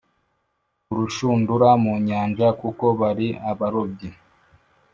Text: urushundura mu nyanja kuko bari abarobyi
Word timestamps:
urushundura 0.91 1.69
mu 1.83 1.93
nyanja 2.07 2.47
kuko 2.59 2.85
bari 2.99 3.27
abarobyi 3.51 4.09